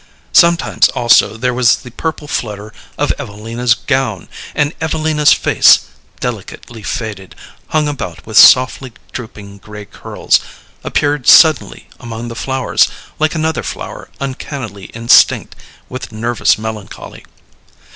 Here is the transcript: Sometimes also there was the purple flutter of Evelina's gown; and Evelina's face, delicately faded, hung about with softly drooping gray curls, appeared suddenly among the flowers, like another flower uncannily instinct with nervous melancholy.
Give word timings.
Sometimes 0.33 0.89
also 0.89 1.37
there 1.37 1.53
was 1.53 1.75
the 1.75 1.91
purple 1.91 2.27
flutter 2.27 2.73
of 2.97 3.13
Evelina's 3.19 3.75
gown; 3.75 4.27
and 4.55 4.73
Evelina's 4.81 5.31
face, 5.31 5.81
delicately 6.19 6.81
faded, 6.81 7.35
hung 7.67 7.87
about 7.87 8.25
with 8.25 8.35
softly 8.35 8.93
drooping 9.11 9.59
gray 9.59 9.85
curls, 9.85 10.39
appeared 10.83 11.27
suddenly 11.27 11.87
among 11.99 12.29
the 12.29 12.35
flowers, 12.35 12.87
like 13.19 13.35
another 13.35 13.61
flower 13.61 14.09
uncannily 14.19 14.85
instinct 14.85 15.55
with 15.87 16.11
nervous 16.11 16.57
melancholy. 16.57 17.23